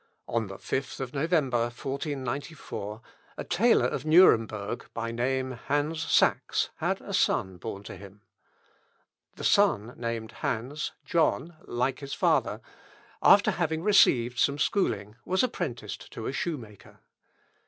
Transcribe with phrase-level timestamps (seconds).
[0.27, 3.01] On the 5th November 1494,
[3.37, 8.23] a tailor of Nuremberg, by name Hans Sachs, had a son born to him.
[9.35, 12.61] The son, named Hans (John) like his father,
[13.21, 17.01] after having received some schooling, was apprenticed to a shoemaker.